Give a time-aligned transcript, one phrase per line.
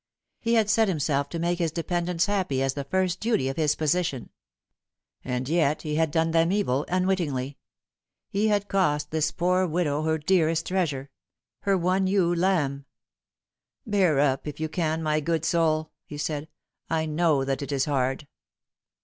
[0.39, 3.75] He had set himself to make his dependents happy as the first duty of his
[3.75, 4.31] position.
[5.23, 7.59] And yet he had done them evil unwittingly.
[8.27, 11.11] He had cost this poor widow her dearest treasure
[11.59, 12.85] her one ewe lamb."
[13.85, 16.47] Bear up, if you can, my good soul," he said;"
[16.89, 18.27] I know that it is hard."